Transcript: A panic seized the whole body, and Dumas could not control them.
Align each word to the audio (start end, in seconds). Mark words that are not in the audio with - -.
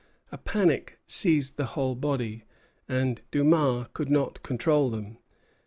A 0.31 0.37
panic 0.39 0.97
seized 1.05 1.57
the 1.57 1.65
whole 1.77 1.93
body, 1.93 2.43
and 2.89 3.21
Dumas 3.29 3.85
could 3.93 4.09
not 4.09 4.41
control 4.41 4.89
them. 4.89 5.19